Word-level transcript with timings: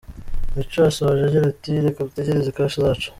Mico 0.55 0.79
asoje 0.91 1.21
agira 1.23 1.45
ati 1.53 1.71
‘reka 1.85 2.05
dutegereze 2.07 2.49
cash 2.57 2.75
zacu’. 2.83 3.09